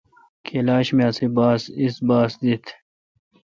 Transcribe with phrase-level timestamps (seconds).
[0.45, 1.03] کلاش می
[1.83, 2.65] اس باس دیت۔